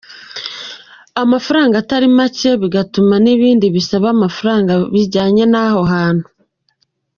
amafaranga 1.23 1.75
atari 1.81 2.07
make 2.17 2.49
bigatuma 2.61 3.13
nbindi 3.23 3.65
bisaba 3.75 4.07
amafaranga 4.15 4.71
bijyanye 4.93 5.43
naho 5.53 5.81
hantu. 5.93 6.25